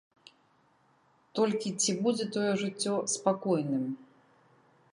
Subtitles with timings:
[1.39, 3.85] Толькі ці будзе тое жыццё спакойным?